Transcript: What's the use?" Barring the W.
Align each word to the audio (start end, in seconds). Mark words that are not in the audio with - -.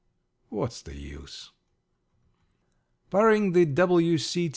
What's 0.49 0.81
the 0.81 0.95
use?" 0.97 1.51
Barring 3.11 3.51
the 3.51 3.65
W. 3.67 4.17